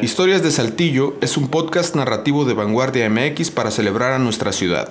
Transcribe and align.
Historias 0.00 0.42
de 0.42 0.50
Saltillo 0.50 1.16
es 1.20 1.36
un 1.36 1.48
podcast 1.48 1.94
narrativo 1.94 2.44
de 2.44 2.54
Vanguardia 2.54 3.08
MX 3.10 3.50
para 3.50 3.70
celebrar 3.70 4.12
a 4.12 4.18
nuestra 4.18 4.52
ciudad. 4.52 4.88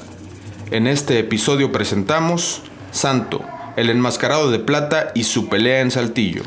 En 0.69 0.85
este 0.85 1.17
episodio 1.17 1.71
presentamos 1.71 2.61
Santo, 2.91 3.43
el 3.77 3.89
enmascarado 3.89 4.51
de 4.51 4.59
plata 4.59 5.11
y 5.15 5.23
su 5.23 5.49
pelea 5.49 5.81
en 5.81 5.89
Saltillo. 5.89 6.43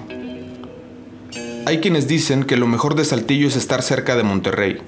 Hay 1.67 1.79
quienes 1.80 2.06
dicen 2.06 2.45
que 2.45 2.56
lo 2.56 2.69
mejor 2.69 2.95
de 2.95 3.04
Saltillo 3.04 3.48
es 3.48 3.56
estar 3.56 3.82
cerca 3.82 4.17
de 4.17 4.22
Monterrey, 4.22 4.79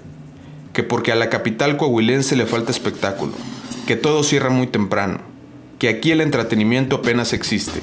que 0.72 0.84
porque 0.84 1.10
a 1.10 1.16
la 1.16 1.28
capital 1.28 1.76
coahuilense 1.76 2.36
le 2.36 2.46
falta 2.46 2.70
espectáculo, 2.70 3.32
que 3.86 3.96
todo 3.96 4.22
cierra 4.22 4.48
muy 4.48 4.68
temprano, 4.68 5.18
que 5.78 5.88
aquí 5.88 6.12
el 6.12 6.20
entretenimiento 6.20 6.96
apenas 6.96 7.32
existe. 7.32 7.80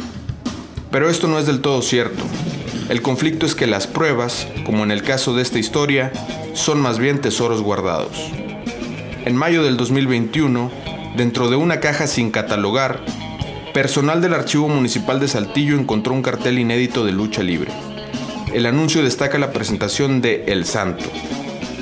Pero 0.92 1.10
esto 1.10 1.28
no 1.28 1.40
es 1.40 1.46
del 1.46 1.60
todo 1.60 1.82
cierto. 1.82 2.24
El 2.90 3.02
conflicto 3.02 3.46
es 3.46 3.56
que 3.56 3.66
las 3.66 3.88
pruebas, 3.88 4.48
como 4.66 4.84
en 4.84 4.92
el 4.92 5.04
caso 5.04 5.34
de 5.34 5.42
esta 5.42 5.58
historia, 5.58 6.12
son 6.54 6.82
más 6.82 7.00
bien 7.00 7.22
tesoros 7.22 7.62
guardados. 7.62 8.12
En 9.26 9.36
mayo 9.38 9.64
del 9.64 9.78
2021, 9.78 10.70
dentro 11.16 11.50
de 11.50 11.56
una 11.56 11.80
caja 11.80 12.08
sin 12.08 12.30
catalogar, 12.30 13.00
personal 13.74 14.22
del 14.22 14.34
Archivo 14.34 14.68
Municipal 14.68 15.20
de 15.20 15.30
Saltillo 15.30 15.80
encontró 15.80 16.14
un 16.14 16.22
cartel 16.22 16.60
inédito 16.60 17.06
de 17.06 17.14
lucha 17.14 17.42
libre. 17.42 17.72
El 18.54 18.66
anuncio 18.66 19.02
destaca 19.02 19.40
la 19.40 19.54
presentación 19.54 20.22
de 20.22 20.44
El 20.48 20.66
Santo. 20.66 21.06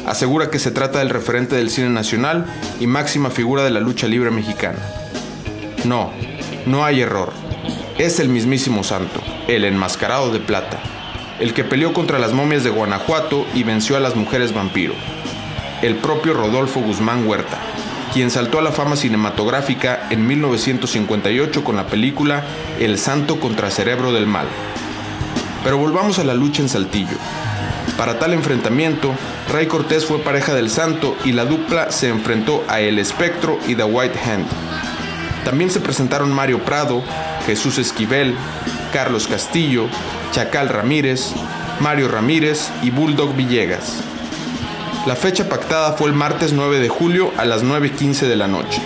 Asegura 0.05 0.49
que 0.49 0.59
se 0.59 0.71
trata 0.71 0.99
del 0.99 1.09
referente 1.09 1.55
del 1.55 1.69
cine 1.69 1.89
nacional 1.89 2.45
y 2.79 2.87
máxima 2.87 3.31
figura 3.31 3.63
de 3.63 3.71
la 3.71 3.79
lucha 3.79 4.07
libre 4.07 4.29
mexicana. 4.29 4.79
No, 5.83 6.11
no 6.67 6.85
hay 6.85 7.01
error. 7.01 7.33
Es 7.97 8.19
el 8.19 8.29
mismísimo 8.29 8.83
Santo, 8.83 9.21
el 9.55 9.65
enmascarado 9.65 10.31
de 10.31 10.39
plata 10.39 10.79
el 11.41 11.55
que 11.55 11.63
peleó 11.63 11.91
contra 11.91 12.19
las 12.19 12.33
momias 12.33 12.63
de 12.63 12.69
Guanajuato 12.69 13.47
y 13.55 13.63
venció 13.63 13.97
a 13.97 13.99
las 13.99 14.15
mujeres 14.15 14.53
vampiro. 14.53 14.93
El 15.81 15.95
propio 15.95 16.35
Rodolfo 16.35 16.79
Guzmán 16.81 17.27
Huerta, 17.27 17.57
quien 18.13 18.29
saltó 18.29 18.59
a 18.59 18.61
la 18.61 18.71
fama 18.71 18.95
cinematográfica 18.95 20.07
en 20.11 20.27
1958 20.27 21.63
con 21.63 21.75
la 21.75 21.87
película 21.87 22.43
El 22.79 22.99
Santo 22.99 23.39
contra 23.39 23.71
Cerebro 23.71 24.13
del 24.13 24.27
Mal. 24.27 24.45
Pero 25.63 25.79
volvamos 25.79 26.19
a 26.19 26.23
la 26.23 26.35
lucha 26.35 26.61
en 26.61 26.69
Saltillo. 26.69 27.17
Para 27.97 28.19
tal 28.19 28.33
enfrentamiento, 28.33 29.11
Ray 29.51 29.65
Cortés 29.65 30.05
fue 30.05 30.19
pareja 30.19 30.53
del 30.53 30.69
Santo 30.69 31.17
y 31.25 31.31
la 31.31 31.45
dupla 31.45 31.91
se 31.91 32.09
enfrentó 32.09 32.63
a 32.67 32.81
El 32.81 32.99
Espectro 32.99 33.57
y 33.67 33.73
The 33.73 33.83
White 33.83 34.19
Hand. 34.19 34.45
También 35.43 35.71
se 35.71 35.79
presentaron 35.79 36.31
Mario 36.31 36.59
Prado, 36.59 37.03
Jesús 37.45 37.77
Esquivel, 37.77 38.35
Carlos 38.93 39.27
Castillo, 39.27 39.87
Chacal 40.31 40.69
Ramírez, 40.69 41.33
Mario 41.79 42.07
Ramírez 42.07 42.69
y 42.83 42.91
Bulldog 42.91 43.35
Villegas. 43.35 44.03
La 45.05 45.15
fecha 45.15 45.49
pactada 45.49 45.93
fue 45.93 46.09
el 46.09 46.13
martes 46.13 46.53
9 46.53 46.79
de 46.79 46.89
julio 46.89 47.31
a 47.37 47.45
las 47.45 47.63
9.15 47.63 48.27
de 48.27 48.35
la 48.35 48.47
noche. 48.47 48.81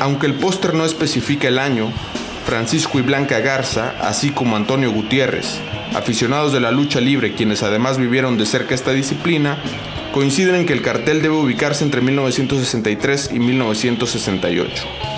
Aunque 0.00 0.26
el 0.26 0.34
póster 0.34 0.74
no 0.74 0.84
especifica 0.84 1.46
el 1.46 1.60
año, 1.60 1.92
Francisco 2.44 2.98
y 2.98 3.02
Blanca 3.02 3.38
Garza, 3.38 3.94
así 4.00 4.30
como 4.30 4.56
Antonio 4.56 4.90
Gutiérrez, 4.90 5.60
aficionados 5.94 6.52
de 6.52 6.60
la 6.60 6.72
lucha 6.72 7.00
libre 7.00 7.34
quienes 7.34 7.62
además 7.62 7.98
vivieron 7.98 8.36
de 8.36 8.46
cerca 8.46 8.74
esta 8.74 8.92
disciplina, 8.92 9.58
coinciden 10.12 10.56
en 10.56 10.66
que 10.66 10.72
el 10.72 10.82
cartel 10.82 11.22
debe 11.22 11.36
ubicarse 11.36 11.84
entre 11.84 12.00
1963 12.00 13.30
y 13.32 13.38
1968. 13.38 15.11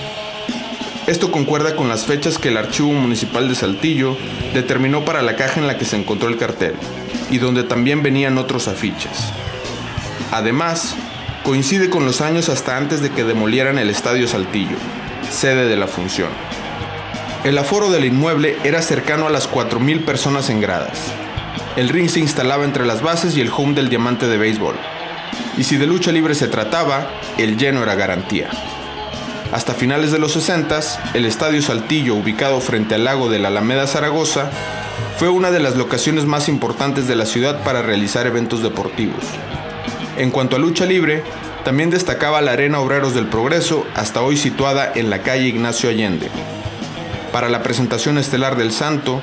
Esto 1.06 1.30
concuerda 1.30 1.77
con 1.77 1.88
las 1.91 2.06
fechas 2.06 2.38
que 2.38 2.48
el 2.48 2.56
Archivo 2.56 2.92
Municipal 2.92 3.47
de 3.47 3.55
Saltillo 3.55 4.16
determinó 4.55 5.05
para 5.05 5.20
la 5.20 5.36
caja 5.36 5.60
en 5.60 5.66
la 5.66 5.77
que 5.77 5.84
se 5.84 5.97
encontró 5.97 6.30
el 6.30 6.38
cartel, 6.38 6.74
y 7.30 7.36
donde 7.36 7.62
también 7.62 8.02
venían 8.02 8.38
otros 8.38 8.69
afiches. 8.69 9.12
Además, 10.32 10.97
coincide 11.42 11.91
con 11.91 12.06
los 12.06 12.22
años 12.22 12.48
hasta 12.48 12.78
antes 12.78 13.02
de 13.02 13.10
que 13.10 13.22
demolieran 13.22 13.78
el 13.78 13.91
Estadio 13.91 14.27
Saltillo, 14.27 14.77
sede 15.30 15.66
de 15.69 15.77
la 15.77 15.88
función. 15.88 16.30
El 17.44 17.59
aforo 17.59 17.91
del 17.91 18.06
inmueble 18.06 18.56
era 18.65 18.81
cercano 18.81 19.26
a 19.26 19.31
las 19.31 19.50
4.000 19.50 20.06
personas 20.06 20.48
en 20.48 20.62
gradas. 20.62 21.12
El 21.76 21.91
ring 21.91 22.09
se 22.09 22.21
instalaba 22.21 22.65
entre 22.65 22.86
las 22.86 23.03
bases 23.03 23.36
y 23.36 23.42
el 23.42 23.50
home 23.54 23.75
del 23.75 23.91
diamante 23.91 24.26
de 24.26 24.38
béisbol. 24.38 24.76
Y 25.59 25.65
si 25.65 25.76
de 25.76 25.86
lucha 25.86 26.12
libre 26.12 26.34
se 26.34 26.48
trataba, 26.48 27.10
el 27.36 27.59
lleno 27.59 27.82
era 27.82 27.94
garantía. 27.94 28.48
Hasta 29.53 29.75
finales 29.75 30.10
de 30.10 30.19
los 30.19 30.32
60, 30.32 30.81
el 31.15 31.27
Estadio 31.27 31.62
Saltillo, 31.62 32.15
ubicado 32.15 32.60
frente 32.60 32.94
al 32.97 33.05
lago 33.05 33.28
de 33.28 33.38
la 33.38 33.49
Alameda 33.49 33.87
Zaragoza, 33.87 34.50
fue 35.16 35.28
una 35.28 35.50
de 35.50 35.60
las 35.60 35.77
locaciones 35.77 36.25
más 36.25 36.49
importantes 36.49 37.06
de 37.06 37.15
la 37.15 37.27
ciudad 37.27 37.62
para 37.62 37.83
realizar 37.83 38.27
eventos 38.27 38.62
deportivos. 38.62 39.25
En 40.16 40.31
cuanto 40.31 40.56
a 40.56 40.59
lucha 40.59 40.87
libre, 40.87 41.22
también 41.65 41.91
destacaba 41.91 42.43
la 42.43 42.53
Arena 42.53 42.81
Obreros 42.81 43.15
del 43.15 43.27
Progreso, 43.27 43.87
hasta 43.94 44.22
hoy 44.22 44.37
situada 44.37 44.93
en 44.94 45.09
la 45.09 45.22
calle 45.22 45.47
Ignacio 45.47 45.88
Allende. 45.88 46.28
Para 47.33 47.49
la 47.49 47.62
presentación 47.62 48.19
estelar 48.19 48.56
del 48.56 48.71
Santo, 48.71 49.21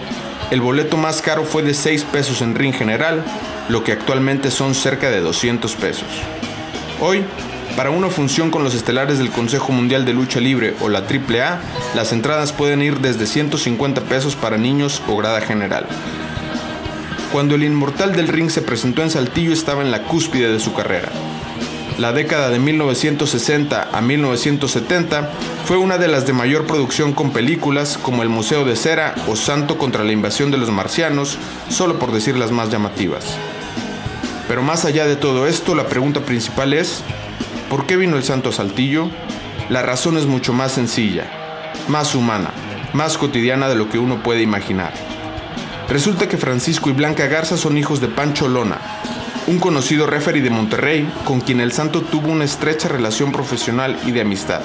el 0.49 0.59
boleto 0.59 0.97
más 0.97 1.21
caro 1.21 1.43
fue 1.45 1.61
de 1.61 1.73
6 1.73 2.03
pesos 2.05 2.41
en 2.41 2.55
ring 2.55 2.73
general, 2.73 3.23
lo 3.69 3.83
que 3.83 3.91
actualmente 3.91 4.51
son 4.51 4.75
cerca 4.75 5.09
de 5.09 5.21
200 5.21 5.75
pesos. 5.75 6.07
Hoy, 6.99 7.23
para 7.75 7.89
una 7.89 8.09
función 8.09 8.51
con 8.51 8.63
los 8.63 8.75
estelares 8.75 9.17
del 9.17 9.31
Consejo 9.31 9.71
Mundial 9.71 10.05
de 10.05 10.13
Lucha 10.13 10.39
Libre 10.39 10.75
o 10.81 10.89
la 10.89 10.99
AAA, 10.99 11.61
las 11.95 12.11
entradas 12.11 12.53
pueden 12.53 12.81
ir 12.81 12.99
desde 12.99 13.25
150 13.25 14.01
pesos 14.01 14.35
para 14.35 14.57
niños 14.57 15.01
o 15.07 15.15
grada 15.15 15.41
general. 15.41 15.85
Cuando 17.31 17.55
el 17.55 17.63
inmortal 17.63 18.13
del 18.13 18.27
ring 18.27 18.49
se 18.49 18.61
presentó 18.61 19.03
en 19.03 19.09
Saltillo 19.09 19.53
estaba 19.53 19.81
en 19.81 19.91
la 19.91 20.03
cúspide 20.03 20.51
de 20.51 20.59
su 20.59 20.73
carrera. 20.73 21.09
La 21.97 22.13
década 22.13 22.49
de 22.49 22.59
1960 22.59 23.89
a 23.91 24.01
1970 24.01 25.29
fue 25.65 25.77
una 25.77 25.97
de 25.97 26.07
las 26.07 26.25
de 26.25 26.33
mayor 26.33 26.65
producción 26.65 27.13
con 27.13 27.31
películas 27.31 27.97
como 28.01 28.23
El 28.23 28.29
Museo 28.29 28.65
de 28.65 28.75
Cera 28.75 29.15
o 29.27 29.35
Santo 29.35 29.77
contra 29.77 30.03
la 30.03 30.11
invasión 30.11 30.51
de 30.51 30.57
los 30.57 30.71
marcianos, 30.71 31.37
solo 31.69 31.99
por 31.99 32.11
decir 32.11 32.35
las 32.37 32.51
más 32.51 32.69
llamativas. 32.69 33.37
Pero 34.47 34.63
más 34.63 34.83
allá 34.83 35.05
de 35.05 35.15
todo 35.15 35.47
esto, 35.47 35.75
la 35.75 35.87
pregunta 35.87 36.21
principal 36.21 36.73
es, 36.73 37.03
¿Por 37.71 37.85
qué 37.85 37.95
vino 37.95 38.17
el 38.17 38.23
santo 38.25 38.51
Saltillo? 38.51 39.09
La 39.69 39.81
razón 39.81 40.17
es 40.17 40.25
mucho 40.25 40.51
más 40.51 40.73
sencilla, 40.73 41.31
más 41.87 42.15
humana, 42.15 42.51
más 42.91 43.17
cotidiana 43.17 43.69
de 43.69 43.75
lo 43.75 43.87
que 43.87 43.97
uno 43.97 44.21
puede 44.21 44.41
imaginar. 44.41 44.91
Resulta 45.87 46.27
que 46.27 46.35
Francisco 46.35 46.89
y 46.89 46.93
Blanca 46.93 47.27
Garza 47.27 47.55
son 47.55 47.77
hijos 47.77 48.01
de 48.01 48.09
Pancho 48.09 48.49
Lona, 48.49 48.81
un 49.47 49.57
conocido 49.57 50.05
referee 50.05 50.41
de 50.41 50.49
Monterrey 50.49 51.09
con 51.23 51.39
quien 51.39 51.61
el 51.61 51.71
santo 51.71 52.01
tuvo 52.01 52.27
una 52.27 52.43
estrecha 52.43 52.89
relación 52.89 53.31
profesional 53.31 53.97
y 54.05 54.11
de 54.11 54.19
amistad. 54.19 54.63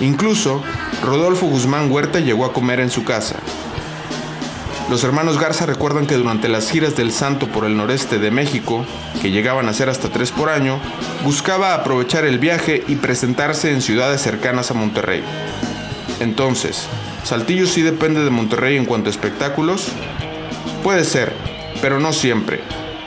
Incluso, 0.00 0.62
Rodolfo 1.04 1.44
Guzmán 1.44 1.92
Huerta 1.92 2.20
llegó 2.20 2.46
a 2.46 2.54
comer 2.54 2.80
en 2.80 2.88
su 2.88 3.04
casa, 3.04 3.36
los 4.88 5.02
hermanos 5.02 5.40
Garza 5.40 5.66
recuerdan 5.66 6.06
que 6.06 6.16
durante 6.16 6.48
las 6.48 6.70
giras 6.70 6.96
del 6.96 7.10
Santo 7.10 7.48
por 7.48 7.64
el 7.64 7.76
noreste 7.76 8.18
de 8.18 8.30
México, 8.30 8.84
que 9.20 9.30
llegaban 9.30 9.68
a 9.68 9.72
ser 9.72 9.88
hasta 9.88 10.08
tres 10.10 10.30
por 10.30 10.48
año, 10.48 10.78
buscaba 11.24 11.74
aprovechar 11.74 12.24
el 12.24 12.38
viaje 12.38 12.84
y 12.86 12.96
presentarse 12.96 13.72
en 13.72 13.82
ciudades 13.82 14.20
cercanas 14.20 14.70
a 14.70 14.74
Monterrey. 14.74 15.22
Entonces, 16.20 16.88
¿Saltillo 17.26 17.66
sí 17.66 17.82
depende 17.82 18.22
de 18.22 18.30
Monterrey 18.30 18.76
en 18.76 18.84
cuanto 18.84 19.08
a 19.08 19.10
espectáculos? 19.10 19.88
Puede 20.84 21.02
ser, 21.02 21.32
pero 21.82 21.98
no 21.98 22.12
siempre. 22.12 22.60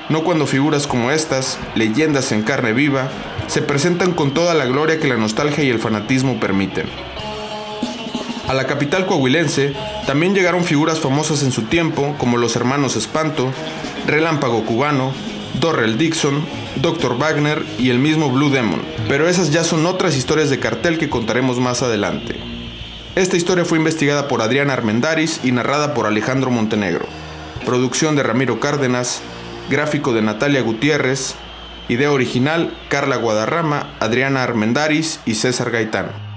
No 0.10 0.26
cuando 0.26 0.46
figuras 0.46 0.88
como 0.88 1.10
estas, 1.10 1.58
leyendas 1.74 2.34
en 2.34 2.44
carne 2.44 2.74
viva, 2.74 3.08
se 3.48 3.62
presentan 3.62 4.12
con 4.12 4.34
toda 4.34 4.54
la 4.56 4.66
gloria 4.66 5.00
que 5.00 5.08
la 5.08 5.16
nostalgia 5.16 5.64
y 5.64 5.70
el 5.70 5.80
fanatismo 5.80 6.38
permiten. 6.38 6.88
A 8.50 8.56
la 8.56 8.66
capital 8.66 9.06
coahuilense 9.06 9.76
también 10.08 10.34
llegaron 10.34 10.64
figuras 10.64 11.00
famosas 11.00 11.44
en 11.44 11.52
su 11.52 11.66
tiempo 11.66 12.16
como 12.18 12.36
los 12.36 12.56
hermanos 12.56 12.96
Espanto, 12.96 13.54
Relámpago 14.08 14.66
Cubano, 14.66 15.14
Dorrell 15.60 16.00
Dixon, 16.00 16.44
Dr. 16.78 17.20
Wagner 17.20 17.64
y 17.78 17.92
el 17.92 18.00
mismo 18.00 18.32
Blue 18.32 18.50
Demon, 18.50 18.82
pero 19.08 19.30
esas 19.30 19.52
ya 19.52 19.64
son 19.64 19.86
otras 19.86 20.18
historias 20.18 20.50
de 20.50 20.58
cartel 20.58 20.98
que 20.98 21.12
contaremos 21.12 21.60
más 21.60 21.84
adelante. 21.84 22.40
Esta 23.16 23.38
historia 23.38 23.66
fue 23.66 23.78
investigada 23.78 24.28
por 24.28 24.42
Adriana 24.42 24.74
Armendaris 24.74 25.42
y 25.44 25.52
narrada 25.52 25.94
por 25.94 26.08
Alejandro 26.08 26.50
Montenegro. 26.50 27.06
Producción 27.68 28.16
de 28.16 28.24
Ramiro 28.24 28.60
Cárdenas, 28.60 29.22
gráfico 29.70 30.12
de 30.12 30.24
Natalia 30.24 30.64
Gutiérrez, 30.64 31.36
idea 31.88 32.12
original 32.12 32.76
Carla 32.90 33.18
Guadarrama, 33.18 33.94
Adriana 34.00 34.42
Armendaris 34.42 35.20
y 35.28 35.36
César 35.36 35.70
Gaitán. 35.70 36.29